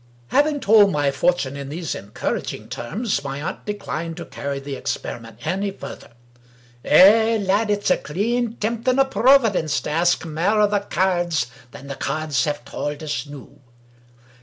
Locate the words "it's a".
7.69-7.97